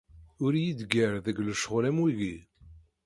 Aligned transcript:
Ur 0.43 0.51
iyi-ggar 0.55 1.13
deg 1.25 1.37
lecɣal 1.47 1.83
am 1.89 1.97
wiyyi. 2.01 2.35